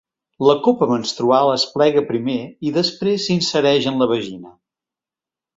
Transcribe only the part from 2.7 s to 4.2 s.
i després s'insereix en la